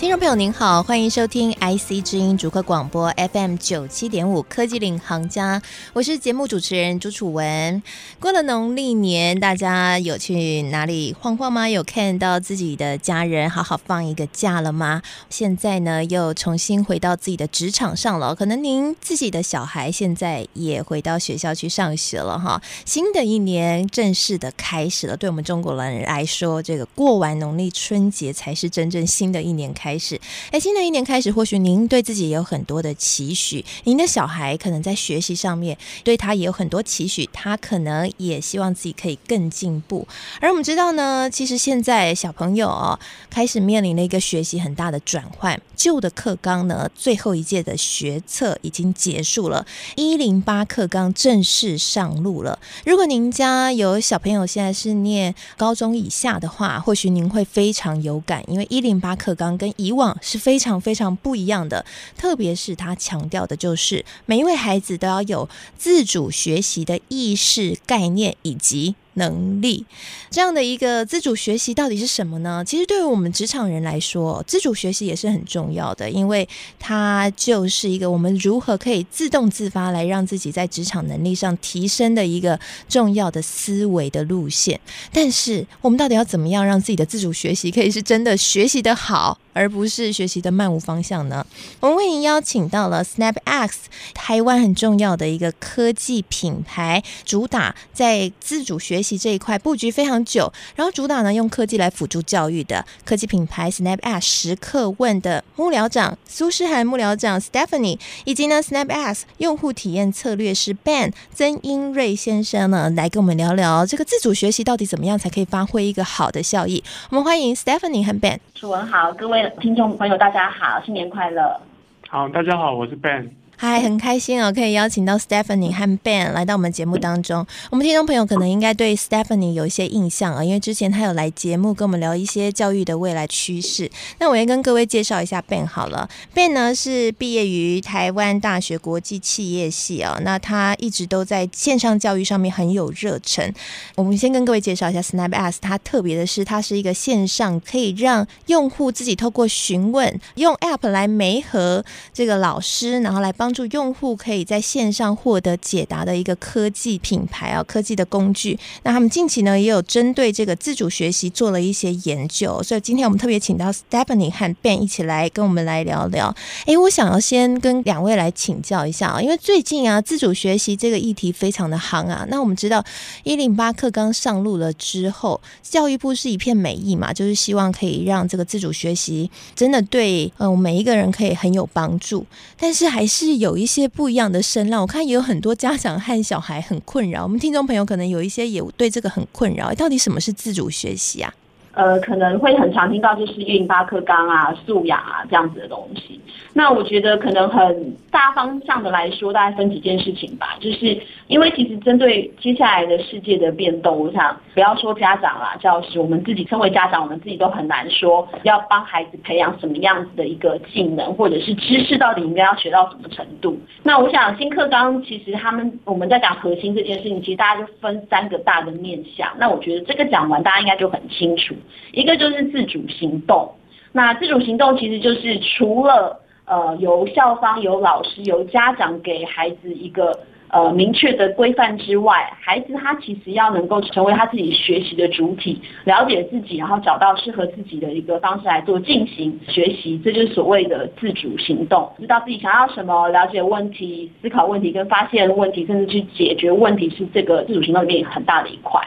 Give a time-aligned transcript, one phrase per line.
[0.00, 5.60] 听众朋友您好，欢迎收听 IC 之音主客广播 FM 九七点五科技领航家，
[5.92, 7.82] 我是节目主持人朱楚文。
[8.18, 11.68] 过了农历年，大家有去哪里晃晃吗？
[11.68, 15.02] 有看到自己的家人好好放一个假了吗？
[15.28, 18.34] 现在呢，又重新回到自己的职场上了。
[18.34, 22.62] 可能您自己的小孩现在也回到学校去上学了哈。
[22.86, 29.89] 新的一年正式的开始了，对我们中国人来说，这个过完农历春节才是真正新的一年开始。
[29.90, 30.20] 开始，
[30.52, 40.06] 哎，新的一年开始，或许您对自己也有很多的期许，您的小孩可能在学习上面对他也有很多期许，他可能也希望自己可以更进步。
[40.40, 52.56] 而我们知道呢，其实现在小朋友哦，开始面临了一个学习很大的转换，旧的课纲呢，最后一届的学测已经结束了，一零八课纲正式上路了。
[52.86, 61.84] 如果您家有小朋友现在是念高中以下的话，或许您会非常有感，因为一零八课纲跟以往是非常非常不一样的，
[62.16, 65.48] 特别是他强调的就是每一位孩子都要有
[65.78, 69.84] 自主学习的意识、概念以及能力。
[70.30, 72.64] 这样的一个自主学习到底是什么呢？
[72.64, 84.80] 其实对于我们职场人来说，自主学习也是很重要的，因为它就是一个我们如何可以自动自发来让自己在职场能力上提升的一个重要的思维的路线。
[85.12, 89.38] 但是我们到底要怎么样让自己的自主学习可以是真的学习得好？
[89.52, 91.44] 而不是学习的漫无方向呢？
[91.80, 93.70] 我们为您邀请到了 SnapX，
[94.14, 116.82] 台湾很重要的一个科技品牌，主打在自主学习这一块布局非常久，然后主打呢用科技来辅助教育的科技品牌 SnapX 时刻问的幕僚长苏诗涵幕僚长 Stephanie，以及呢 Snap S 用户体验策略师 Ben 曾英瑞先生呢来跟我们聊聊这个自主学习到底怎么样才可以发挥一个好的效益。
[117.10, 118.38] 我们欢迎 Stephanie 和 Ben。
[118.54, 119.40] 楚文好，各位。
[119.60, 121.60] 听众朋友，大家好，新年快乐！
[122.08, 123.30] 好，大家好，我是 Ben。
[123.62, 127.46] 嗨，很开心哦，可以邀请到 Stephanie 和 Ben 来到我们节目当中。
[127.68, 133.90] 我们听众朋友可能应该对 Stephanie 有一些印象啊，因为之前他有来节目跟我们聊一些教育的未来趋势。
[134.18, 136.08] 那我也跟各位介绍一下 Ben 好了。
[136.32, 143.52] Ben 呢是毕业于台湾大学国际企业系啊，那他一直都在线上教育上面很有热忱。
[143.94, 151.84] 我们先跟各位介绍一下 Snap S，它特别的是它是一个线上可以让用户自己透过询问，用 App 来媒合
[152.14, 153.49] 这个老师，然后来帮。
[153.50, 158.56] 帮助用户可以在线上获得解答的一个科技品牌啊，科技的工具。
[158.84, 166.32] 那他们近期呢也有针对这个自主学习做了一些研究，所以今天我们特别请到 Stephanie 和 Ben 一起来跟我们来聊聊。
[166.64, 172.24] 哎，我想要先跟两位来请教一下啊，因为最近啊自主学习这个议题非常的夯啊。
[172.30, 172.84] 那我们知道
[173.24, 182.24] 一零八课纲上路了之后，教育部是一片美意嘛，就是希望可以让这个自主学习真的对呃每一个人可以很有帮助，
[182.56, 183.39] 但是还是。
[183.40, 187.22] 有一些不一样的声浪，我看也有很多家长和小孩很困扰。
[187.22, 191.32] 我们听众朋友可能有一些也对这个很困扰，到底什么是自主学习啊？
[191.72, 196.20] 呃，可能会很常听到就是一零八课纲啊、素养啊这样子的东西。
[196.52, 200.58] 那我觉得可能很大方向的来说，大概分几件事情吧。
[200.60, 201.00] 就是
[201.30, 213.56] 因为其实针对接下来的世界的变动，我想不要说家长啦、教师，我们自己身为家长，我们自己都很难说要帮孩子培养什么样子的一个技能，或者是知识到底应该要学到什么程度。
[213.84, 219.32] 那我想新课纲其实他们我们在讲核心这件事情，其实大家就分三个大的面向。
[219.38, 221.54] 那我觉得这个讲完，大家应该就很清楚。
[221.92, 223.48] 一个就是自主行动，
[223.92, 230.18] 那自主行动其实就是除了呃由校方、由老师、由家长给孩子一个
[230.52, 241.90] 呃明确的规范之外，孩子他其实要能够成为他自己学习的主体，了解自己，然后找到适合自己的一个方式来做进行学习，这就是所谓的自主行动。
[241.98, 248.80] 知道自己想要什么，了解问题、思考问题跟发现问题，甚至去解决问题，是这个自主行动里面很大的一块。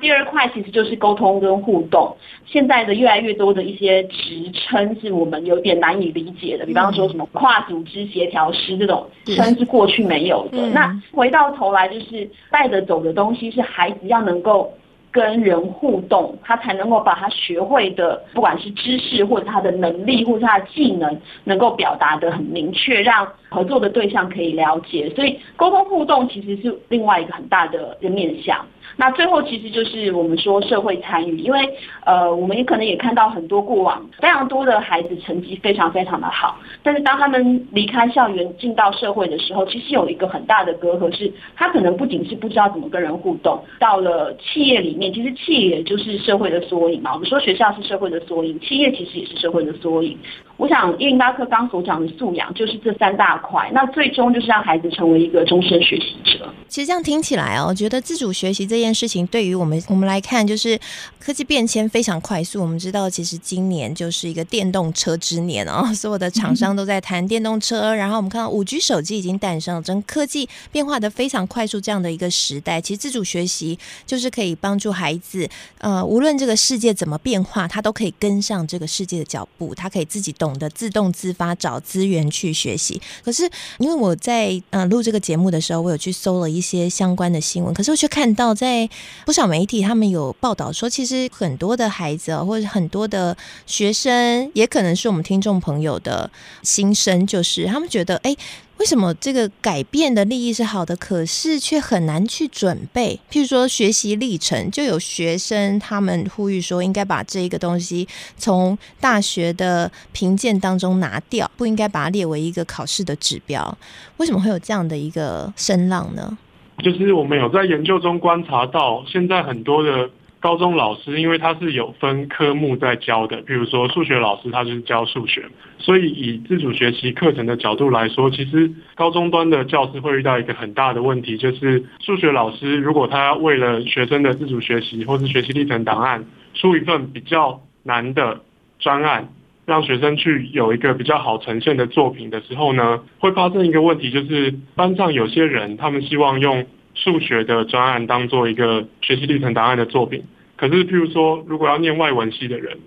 [0.00, 2.16] 第二块其实就是沟通跟互动。
[2.44, 10.66] 现在的越来越多的一些职称是我们有点难以理解的，比方说什么跨组织协调师这种称是过去没有的。
[10.68, 14.72] 那回到头来就是带着走的东西是孩子要能够
[15.10, 25.10] 跟人互动，他才能够把他学会的，不管是知识或者他的能力或者他的技能，能够表达得很明确，让合作的对象可以了解。
[25.16, 28.64] 所以沟通互动其实是另外一个很大的一个面向。
[28.96, 31.68] 那最后其实就是我们说社会参与，因为
[32.04, 47.12] 呃，我们也可能也看到很多过往非常多的孩子成绩非常非常的好，但是当他们离开校园进到社会的时候，其实有一个很大的隔阂，是他可能不仅是不知道怎么跟人互动，到了企业里面，其实企业就是社会的缩影嘛。
[47.12, 50.18] 我们说学校是社会的缩影，企业其实也是社会的缩影。
[50.56, 56.48] 我想一零八课刚所讲的素养就是这三大块，那最终就是让孩子成为一个终身学习者。
[56.68, 60.78] 其实这样听起来哦，我觉得自主学习这件事情对于我们我们来看，就是
[61.18, 62.60] 科技变迁非常快速。
[62.60, 67.94] 我们知道，其实今年就是一个电动车之年哦， 所有的厂商都在谈电动车。
[67.94, 75.48] 然后我们看到五 G 手机已经诞生了，整科技变化的非常快速，这样的一个时代，其实自主学习就是可以帮助孩子，
[75.78, 83.00] 呃，无论这个世界怎么变化，他都可以跟上这个世界的脚步，他可以自己懂得自动自发找资源去学习。
[83.24, 88.88] 可是因为我在嗯录这个节目的时候，我有去搜了一些相关的新闻，可是我却看到在
[89.24, 96.30] 不少媒体他们有报道说，其实很多的孩子或者很多的学生，也可能是我们听众朋友的
[96.62, 98.36] 心声，就是他们觉得，哎，
[98.78, 103.18] 为什么这个改变的利益是好的，可是却很难去准备？
[103.30, 108.06] 譬如说学习历程，就有学生他们呼吁说，应该把这一个东西
[108.36, 113.76] 从大学的评鉴当中拿掉，不应该把它列为一个考试的指标。
[114.18, 116.36] 为什么会有这样的一个声浪呢？
[116.84, 120.10] 就是我们有在研究中观察到，现在很多的
[120.46, 125.44] 高中老师，因为他是有分科目在教的，比如说数学老师他就是教数学，
[125.76, 138.40] 所以以自主学习课程的角度来说，其实高中端的教师会遇到一个很大的问题，就是数学老师如果他为了学生的自主学习或是学习历程档案出一份比较难的
[138.78, 139.28] 专案。
[139.64, 146.64] 让学生去有一个比较好呈现的作品的时候呢，会发生一个问题，就是班上有些人他们希望用
[146.94, 150.22] 数学的专案当做一个学习历程档案的作品，
[150.56, 152.78] 可是譬如说，如果要念外文系的人，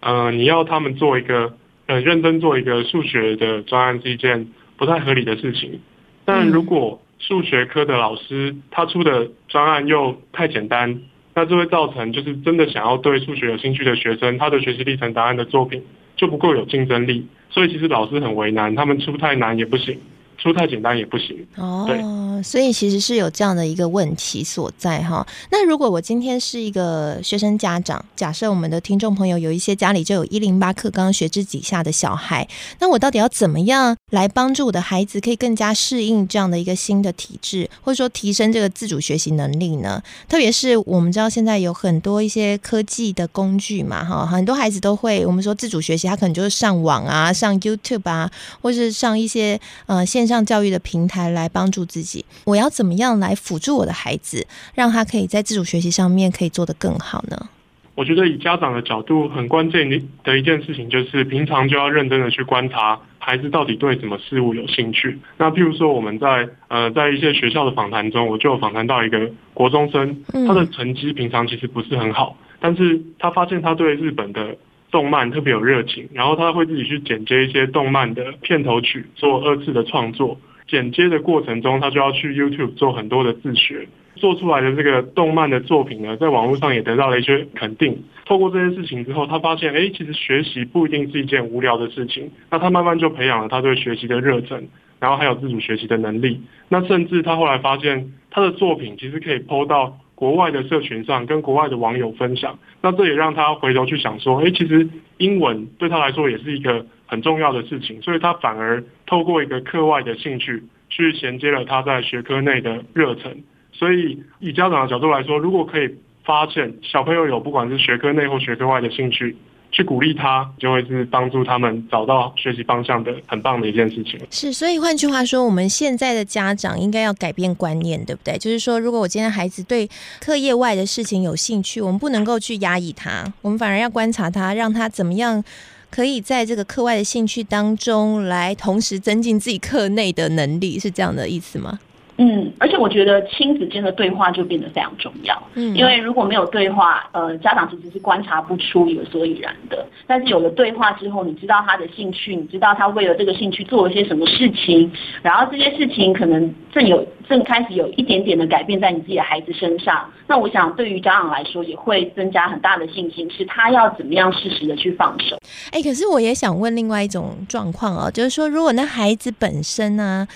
[0.00, 1.54] 呃，你要他们做一个
[1.86, 5.80] 很认真做一个数学的专案是一件不太合理的事情。
[6.24, 11.00] 但如果数学科的老师他出的专案又太简单，
[11.34, 15.82] 那就会造成就是真的想要对数学有兴趣的学生，他的学习历程答案的作品。
[16.18, 19.96] 就不够有竞争力，所以其实老师很为难，他们出太难也不行。
[20.38, 25.26] 出太简单也不行哦，所以其实是有这样的一个问题所在哈。
[25.50, 32.46] 那如果我今天是一个学生家长，假设我们的听众朋友有一些家里就有一零八课刚学制底下的小孩，
[32.78, 40.00] 那我到底要怎么样来帮助我的孩子可以更加适应这样的一个新的体制，或者说提升这个自主学习能力呢？
[40.28, 48.30] 特别是我们知道现在有很多一些科技的工具嘛，哈，很多孩子都会我们说自主学习，他可能就是上网啊，上 YouTube 啊，
[48.62, 50.27] 或是上一些呃线。
[50.28, 57.48] 上教育的平台来帮助自己，我要怎么样来辅助我的孩子，让他可以在自主学习上面可以做得更好呢？
[57.94, 59.90] 我觉得以家长的角度，很关键
[60.22, 65.18] 的一件事情就是，平常就要认真的去观察孩子到底对什么事物有兴趣。
[65.36, 74.56] 那譬如说，我们在呃在一些学校的访谈中，我就有访谈到一个国中生，他的成绩平常其实不是很好，但是他发现他对日本的。
[74.90, 80.38] 动漫特别有热情，然后他会自己去剪接一些动漫的片头曲，做二次的创作。
[80.66, 88.02] 剪接的过程中，他就要去 YouTube 做很多的自学，做出来的这个动漫的作品呢，在网络上也得到了一些肯定。
[88.26, 92.30] 透过这些事情之后，他发现，哎，其实学习不一定是一件无聊的事情。
[92.50, 94.68] 那他慢慢就培养了他对学习的热忱，
[95.00, 96.40] 然后还有自主学习的能力。
[96.68, 99.98] 那甚至他后来发现，他的作品其实可以抛到。
[100.18, 113.42] 国外的社群上跟国外的网友分享，那这也让他回头去想说，哎，其实英文对他来说也是一个很重要的事情，所以他反而透过一个课外的兴趣去衔接了他在学科内的热忱。
[113.72, 115.94] 所以以家长的角度来说，如果可以
[116.24, 119.36] 发现小朋友有不管是学科内或学科外的兴趣，
[119.70, 124.18] 去鼓励他，就会是帮助他们找到学习方向的很棒的一件事情。
[124.30, 128.36] 是，所以换句话说，我们现在的家长应该要改变观念，对不对？
[128.38, 129.88] 就是说，如果我今天孩子对
[130.20, 135.42] 课业外的事情有兴趣，我们不能够去压抑他，我们反而要观察他，让他怎么样
[135.90, 141.78] 可以在这个课外的兴趣当中来同时增进自己课内的能力，是这样的意思吗？
[142.18, 145.40] 嗯，而且我觉得亲子间的对话就变得非常重要。
[145.54, 149.86] 嗯，因为如果没有对话，呃，家长其实是观察不出一个所以然的。
[150.06, 154.90] 但是有了对话之后，你知道他的兴趣，你知道他为了这个兴趣做了些什么事情，
[155.22, 160.04] 然后这些事情可能正有正开始有一点点的改变在你自己的孩子身上。
[160.26, 165.38] 那我想对于家长来说，也会增加很大的信心，是他要怎么样适时的去放手。
[165.70, 170.26] 哎，可是我也想问另外一种状况哦，就是说，如果那孩子本身呢？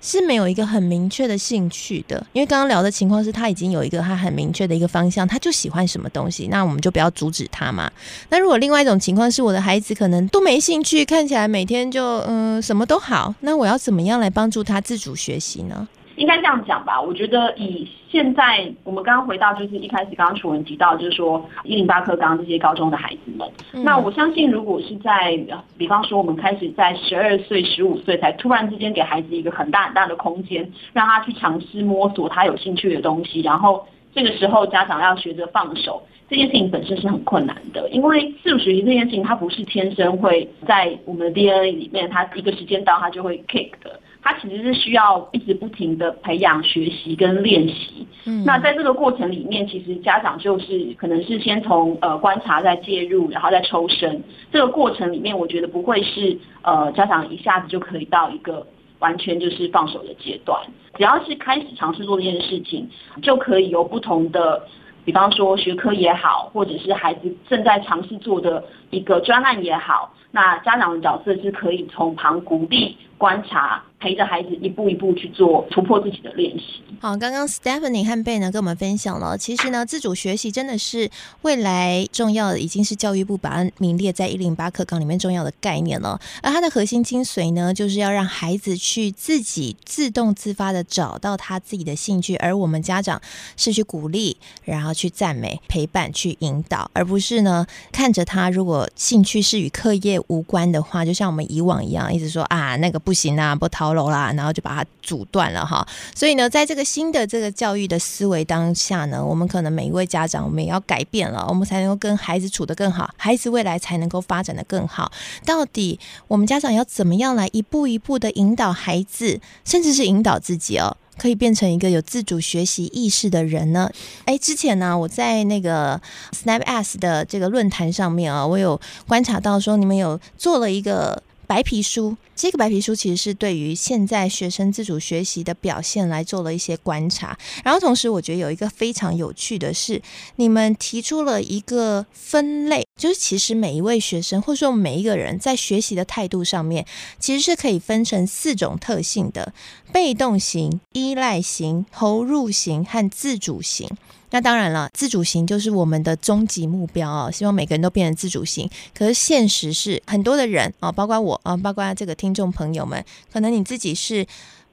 [0.00, 7.90] 是没有一个很明确的兴趣的，因为刚刚聊的情况是他已经有一个他很明确的一个方向，他就喜欢什么东西，那我们就不要阻止他嘛。
[8.30, 15.86] 那如果另外一种情况是我的孩子可能都没兴趣，看起来每天就嗯什么都好，那我要怎么样来帮助他自主学习呢？
[16.20, 25.42] 应该这样讲吧，我觉得以现在我们刚刚回到就是一开始刚刚楚文提到，就是说一零八课纲这些高中的孩子们，嗯、那我相信如果是在
[25.78, 43.98] 比方说我们开始在十二岁、十五岁才突然之间给孩子一个很大很大的空间，让他去尝试摸索他有兴趣的东西，然后这个时候家长要学着放手，这件事情本身是很困难的，因为自主学习这件事情它不是天生会在我们的 DNA 里面，它一个时间到它就会 kick 的。
[44.22, 48.06] 它其实是需要一直不停的培养、学习跟练习。
[48.26, 54.22] 嗯，那在这个过程里面，其实家长就是可能是先从呃观察再介入，然后再抽身。
[54.52, 58.66] 这个过程里面，我觉得不会是呃家长一下子就可以到一个
[58.98, 60.60] 完全就是放手的阶段。
[60.96, 62.86] 只要是开始尝试做这件事情，
[63.22, 64.62] 就可以有不同的，
[65.04, 73.82] 比方说学科也好，或者是孩子正在尝试做的一个专案也好，那家长的角色是可以从旁鼓励、观察。
[74.00, 76.82] 陪着孩子一步一步去做突破自己的练习。
[77.00, 81.10] 好，刚刚 Stephanie 和贝呢跟我们分享了，其实呢自主学习真的是
[81.42, 86.18] 未来重要的，已经是教育部把它名列在一零八课纲里面重要的概念了。
[86.42, 93.20] 而它的核心精髓呢，就是要让孩子去自己自动自发的找到他自己的兴趣，而我们家长
[93.56, 103.89] 是去鼓励，然后去赞美、陪伴、去引导，而不是呢看着他如果兴趣是与课业无关的话，就像我们以往一样，一直说啊那个不行啊，不讨。
[103.94, 105.86] 楼啦，然后就把它阻断了哈。
[106.14, 115.10] 所以呢，在这个新的这个教育的思维当下呢，我们可能每一位家长，我们也要改变了，我们才能够跟孩子处得更好，孩子未来才能够发展得更好。
[115.44, 123.90] 到底我们家长要怎么样来一步一步的引导孩子，甚至是引导自己哦，可以变成一个有自主学习意识的人呢？
[124.24, 126.00] 哎，之前呢，我在那个
[126.32, 131.22] SnapS 的这个论坛上面啊，我有观察到说，你们有做了一个。
[131.50, 140.00] 白皮书，这个白皮书其实是对于现在学生自主学习的表现来做了一些观察，然后同时我觉得有一个非常有趣的是，
[140.36, 146.86] 你们提出了一个分类，就是其实每一位学生或者说每一个人在学习的态度上面，
[147.18, 149.52] 其实是可以分成四种特性的：
[149.92, 153.90] 被动型、依赖型、投入型和自主型。
[154.30, 158.70] 那当然了，自主型就是我们的终极目标哦，希望每个人都变成自主型。
[158.96, 164.26] 可是现实是，很多的人啊，包括我啊，包括这个听众朋友们，可能你自己是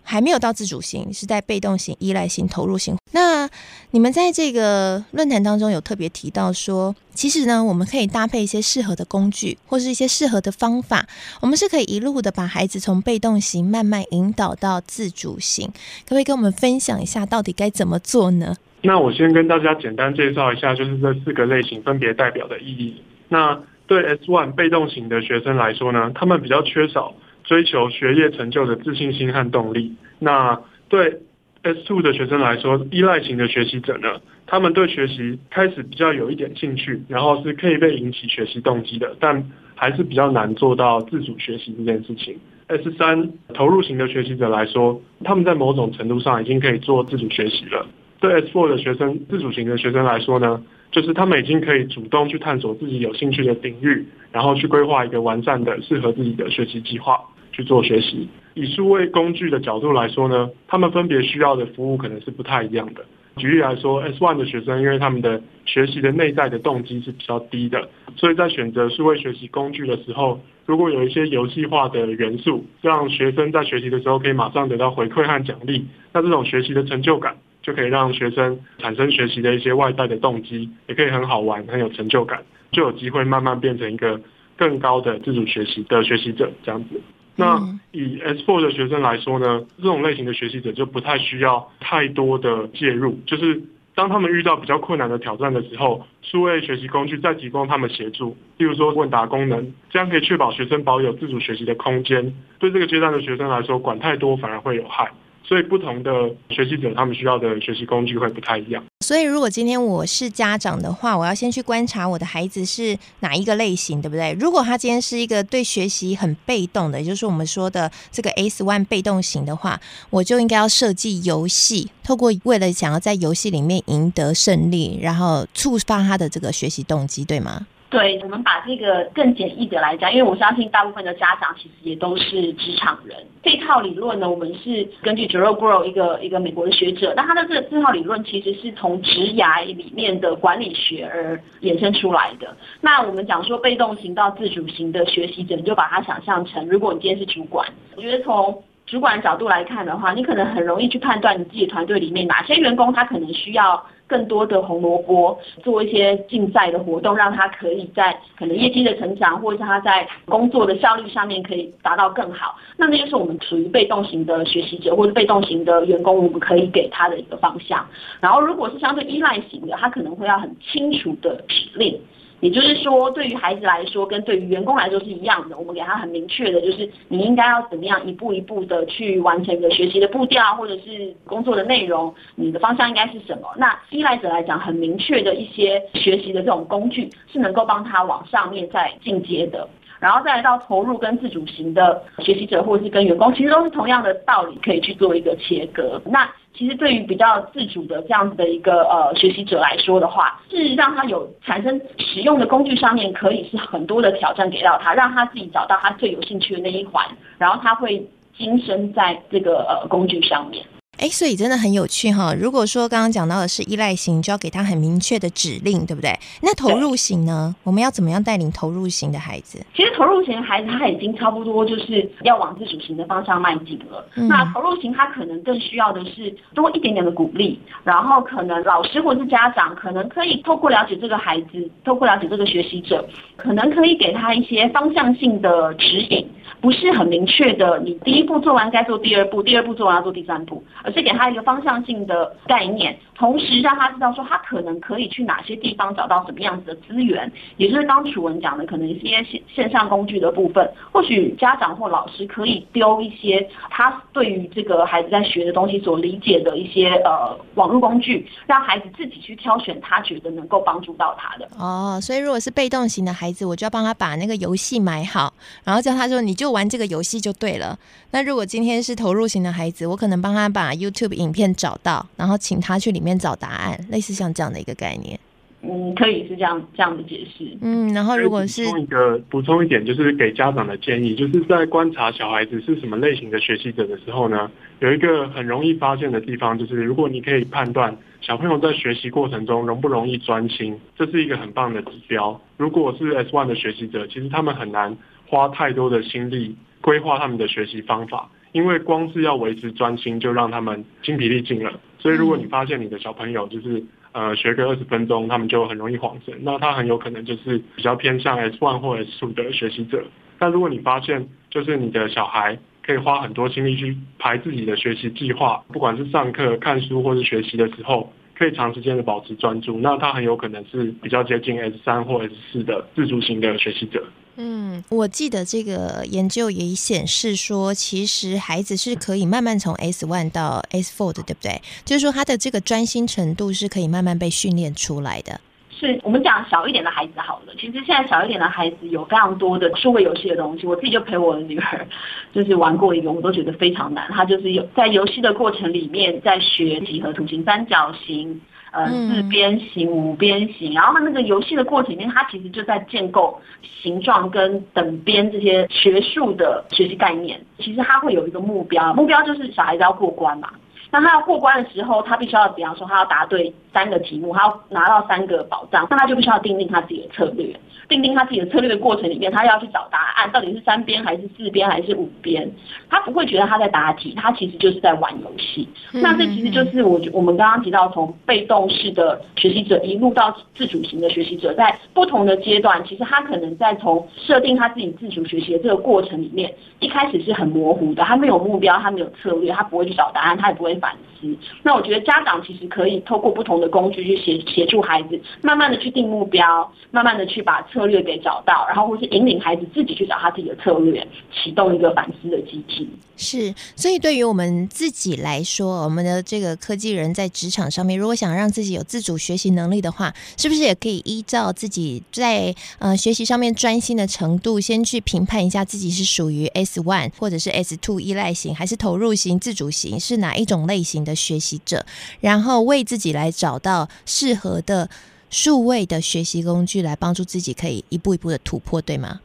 [0.03, 2.95] 还没有到自主型，是在被动型、依赖型、投入型。
[3.11, 3.49] 那
[3.91, 11.07] 你们在这个论坛当中有特别提到说，其实呢，我们可以搭配一些适合的工具，或是一些适合的方法，
[11.41, 15.67] 我们是可以一路的把孩子从被动型慢慢引导到自主型。
[15.67, 18.55] 可不可以跟我们分享一下，到底该怎么做呢？
[18.81, 23.01] 那我先跟大家简单介绍一下，就是这四个类型分别代表的意义。
[23.27, 29.95] 那对 S one 被动型的学生来说呢，他们比较缺少追求学业成就的自信心和动力。
[30.19, 31.19] 那对
[31.63, 39.43] S two 的学生来说，依赖型的学习者呢，他们对学习开始比较有一点兴趣，然后是可以被引起学习动机的，但
[39.75, 42.37] 还是比较难做到自主学习这件事情。
[42.67, 47.85] S 三投入型的学习者来说，他们在某种程度上已经可以做自主学习了。
[48.19, 57.19] 对 S4 的学生，自主型的学生来说呢，就是他们已经可以主动去探索自己有兴趣的领域，然后去规划一个完善的、适合自己的学习计划
[57.51, 58.27] 去做学习。
[58.55, 63.05] 以数位工具的角度来说呢，他们分别需要的服务可能是不太一样的。
[63.35, 77.35] 举例来说，S1 的学生因为他们的学习的内在的动机是比较低的，所以在选择数位学习工具的时候，如果有一些游戏化的元素，让学生在学习的时候可以马上得到回馈和奖励，那这种学习的成就感。
[77.67, 84.17] 就可以让学生产生学习的一些外在的动机，也可以很好玩、很有成就感，就有机会慢慢变成一个
[84.55, 87.01] 更高的自主学习的学习者这样子。
[87.35, 87.59] 那
[87.91, 93.61] 以 S4 的学生来说呢，这种类型的学习者就不太需要太多的介入，就是
[93.93, 102.33] 当他们遇到比较困难的挑战的时候，数位学习工具再提供他们协助，例如说问答功能，这样可以确保学生保有自主学习的空间。
[102.59, 105.11] 对这个阶段的学生来说，管太多反而会有害。
[105.47, 106.11] 所以不同的
[106.49, 108.83] 学习者，他们需要的学习工具会不太一样。
[108.99, 114.35] 所以如果今天我是家长的话，我要先去观察我的孩子是哪一个类型，对不对？
[114.37, 127.65] 如果他今天是一个对学习很被动的，也就是我们说的这个 S one 被动型的话，我就应该要设计游戏，透过为了想要在游戏里面赢得胜利，然后触发他的这个学习动机，对吗？
[127.89, 133.15] 对，我们把这个更简易的来讲，因为我相信大部分的家长其实也都是职场人。
[133.41, 142.57] 这套理论呢，我们是根据 Jerome Grow 一个一个美国的学者，那他的这个这套理论其实是从职涯里面的管理学而衍生出来的。
[142.81, 147.65] 那我们讲说被动型到自主型的学习者，你就把它想象成，如果你今天是主管，
[147.95, 162.55] 我觉得从主管角度来看的话，你可能很容易去判断你自己团队里面哪些员工他可能需要更多的红萝卜，做一些竞赛的活动，让他可以在可能业绩的成长，或者是他在工作的效率上面可以达到更好。
[162.77, 167.85] 那那就是我们属于被动型的学习者，或者被动型的员工，我们可以给他的一个方向。
[168.21, 171.99] 然后如果是相对依赖型的，他可能会要很清楚的指令。
[172.39, 175.57] 也就是说，对于孩子来说，跟对于员工来说是一样的。
[175.57, 183.47] 我们给他很明确的，就是你应该要怎么样一步一步的去完成一个学习的步调，或者是工作的内容，你的方向应该是什么？
[183.57, 189.67] 那依赖者来讲，很明确的一些学习的这种工具，是能够帮他往上面再进阶的。
[189.99, 196.01] 然后再来到投入跟自主型的学习者，或者是跟员工，其实都是同样的道理，可以去做一个切割。
[196.05, 207.05] 那其实对于比较自主的这样子的一个呃学习者来说的话，事实上他有产生使用的工具上面可以是很多的挑战给到他，让他自己找到他最有兴趣的那一环，
[207.37, 208.03] 然后他会
[208.35, 210.65] 精深在这个呃工具上面。
[210.97, 212.33] 哎，所以真的很有趣哈。
[212.33, 216.17] 如果说刚刚讲到的是依赖型，就要给他很明确的指令，对不对？
[216.41, 217.55] 那投入型呢？
[217.63, 219.63] 我们要怎么样带领投入型的孩子？
[219.75, 224.03] 其实投入型的孩子他已经差不多就是要往自主型的方向迈进了。
[224.15, 224.27] 嗯。
[224.27, 236.27] 那投入型他可能更需要的是多一点点的鼓励，然后可能老师或是家长可能可以透过了解这个孩子，透过了解这个学习者，可能可以给他一些方向性的指引。
[236.59, 261.47] 不是很明确的，你第一步做完该做第二步，第二步做完要做第三步，而是给他一个方向性的概念，同时让他知道说他可能可以去哪些地方找到什么样子的资源，也就是刚楚文讲的，可能一些线线上工具的部分，或许家长或老师可以丢一些他对于这个孩子在学的东西所理解的一些呃网络工具，让孩子自己去挑选他觉得能够帮助到他的。
[261.57, 265.31] 哦，所以如果是被动型的孩子，我就要帮他把那个游戏买好，
[265.63, 266.47] 然后叫他说你就。
[266.47, 267.77] 玩这个游戏就对了。
[268.11, 275.19] 那如果今天是投入型的孩子，我可能帮他把 YouTube 影片找到，然后请他去里面找答案，类似像这样的一个概念。
[275.63, 277.57] 嗯，可以是这样这样的解释。
[277.61, 292.39] 嗯，然后如果是补充一个补充一点，就是给家长的建议，就是在观察小孩子是什么类型的学习者的时候呢，有一个很容易发现的地方，就是如果你可以判断小朋友在学习过程中容不容易专心，这是一个很棒的指标。
[292.55, 294.95] 如果是 S one 的学习者，其实他们很难。
[295.29, 301.79] 花太多的心力规划他们的学习方法，因为光是要维持专心就让他们精疲力尽了。
[301.99, 310.03] 所以如果你发现你的小朋友就是呃学个二十分钟，他们就很容易恍神，那他很有可能就是比较偏向 S1 或 S2 的学习者。
[310.39, 324.05] 但如果你发现就是你的小孩可以花很多精力去排自己的学习计划，不管是上课、看书或是学习的时候，可以长时间的保持专注，那他很有可能是比较接近 S 三或 S 四的自主型的学习者。
[324.39, 331.59] 嗯，我记得这个研究也显示说，其实孩子是可以慢慢从 S one 到 S four 的，对不对？
[331.83, 335.41] 就是说他的这个专心程度是可以慢慢被训练出来的。
[335.79, 341.87] 是我们讲小一点的孩子好了，其实现在小一点的孩子有非常多的数位游戏的东西，我自己就陪我的女儿
[342.33, 344.07] 就是玩过一个，我都觉得非常难。
[344.11, 348.41] 他就是有在游戏的过程里面在学几何图形、三角形、
[348.77, 353.41] 呃四边形、五边形，然后它那个游戏的过程里面，他其实就在建构
[353.81, 357.41] 形状跟等边这些学术的学习概念。
[357.57, 360.49] 其实他会有一个目标，目标就是小孩子要过关嘛。
[360.91, 367.55] 那他要过关的时候，他必须要，比方说他要答对三个题目，他要拿到三个宝藏，那他就必须要定定他自己的策略。
[367.89, 372.51] 定定他自己的策略的过程里面，他要去找答案，到底是三边还是四边还是五边？
[372.89, 375.65] 他不会觉得他在答题，他其实就是在玩游戏。
[375.93, 391.27] 那这其实就是我我们刚刚提到，从被动式的学习者一路到自主型的学习者，在不同的阶段，其实他可能在从设定他自己自主学习的这个过程里面，一开始是很模糊的，他没有目标，他没有策略，他不会去找答案，他也不会反思。
[391.63, 402.87] 那我觉得家长其实可以透过不同的工具去协协助孩子，慢慢的去定目标，慢慢的去把策略给找到，然后或是引领孩子自己去找他自己的策略，启动一个反思的机制。
[403.19, 421.83] 是，所以对于我们自己来说，我们的这个科技人在职场上面，如果想让自己有自主学习能力的话，是不是也可以依照自己在呃学习上面专心的程度，先去评判一下自己是属于 S one 或者是 S two 依赖型，还是投入型、自主型，是哪一种类型的学习者，
[422.21, 424.87] 然后为自己来找到适合的。
[425.29, 429.19] 数位的学习工具来帮助自己可以一步一步的突破，对吗？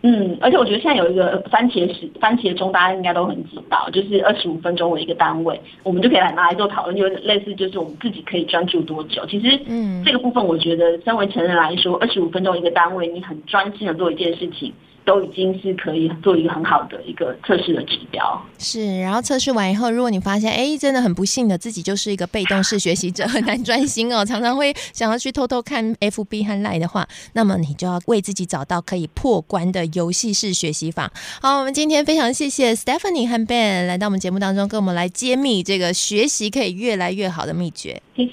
[0.00, 9.26] 嗯，而且我觉得现在有一个番茄时番茄钟，大家应该都很知道，就是二十五分钟为一个单位，我们就可以来拿来做讨论，就类似就是我们自己可以专注多久。
[9.26, 14.72] 其实，嗯，这个部分我觉得，身为成人来说，二十五分钟一个单位，你很专心的做一件事情。
[15.06, 18.42] 都已经是可以做一个很好的一个测试的指标。
[18.58, 31.12] 是，然后测试完以后，如果你发现，哎，真的很不幸的，自己就是一个被动式学习者，很难专心哦， 常常会想要去偷偷看 FB 和 Line 的话，那么你就要为自己找到可以破关的游戏式学习法。
[31.40, 38.02] 好，我们今天非常谢谢 Stephanie 和 Ben 来到我们节目当中，跟我们来揭秘这个学习可以越来越好的秘诀。
[38.16, 38.32] 谢谢，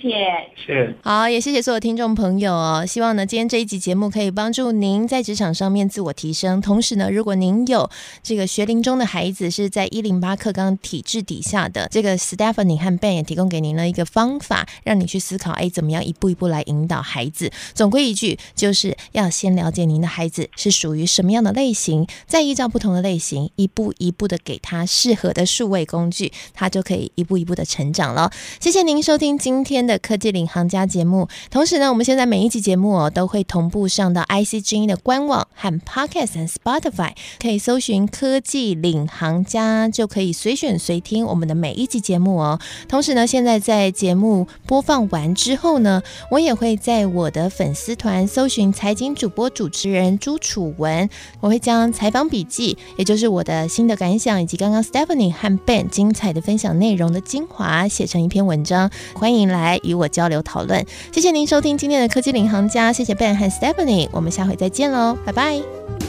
[0.55, 0.95] 是。
[1.03, 2.85] 好，也谢谢所有听众朋友哦。
[2.87, 6.62] 希望呢，今天这一集节目可以帮助您在职场上面自我提升。
[6.63, 7.87] 同时呢，如果您有
[8.23, 17.51] 这个学龄中的孩子是在一零八课纲体制底下的，这个 Stephanie 和 Ben 也提供给您了一个方法，让你去思考，哎，怎么样一步一步来引导孩子。
[17.75, 28.31] 总归一句，就是要先了解您的孩子是属于什么样的类型，再依照不同的类型，一步一步的给他适合的数位工具，他就可以一步一步的成长了。
[28.59, 31.27] 谢谢您收听今天的科技领航家节目。
[31.51, 37.11] 同时呢，我们现在每一集节目哦，都会同步上到 IC 之音的官网和 Podcast Spotify。
[37.39, 42.59] 可以搜寻科技领航家，就可以随选随听我们的每一集节目哦。
[42.87, 60.85] 同时呢，现在在节目播放完之后呢，我也会在我的粉丝团搜寻财经主播主持人朱楚文，我会将采访笔记，也就是我的新的感想，以及刚刚 Stephanie 和 Ben 精彩的分享内容的精华，写成一篇文章，欢迎来与我交流讨论。
[61.11, 66.02] 谢谢您收听今天的科技领航家，谢谢 Ben 和 Stephanie，我们下回再见喽，拜拜。